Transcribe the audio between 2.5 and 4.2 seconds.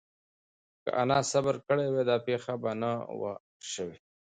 به نه وه شوې.